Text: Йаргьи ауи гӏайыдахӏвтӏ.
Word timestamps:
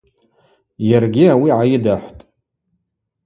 Йаргьи 0.89 1.23
ауи 1.33 1.49
гӏайыдахӏвтӏ. 1.55 2.21